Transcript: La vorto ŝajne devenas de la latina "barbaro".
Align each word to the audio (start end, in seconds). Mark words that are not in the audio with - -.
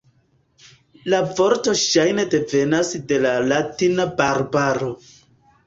La 1.13 1.19
vorto 1.39 1.75
ŝajne 1.83 2.25
devenas 2.35 2.91
de 3.13 3.21
la 3.29 3.37
latina 3.53 4.11
"barbaro". 4.25 4.93